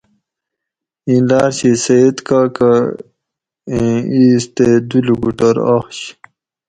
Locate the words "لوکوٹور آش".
5.05-5.97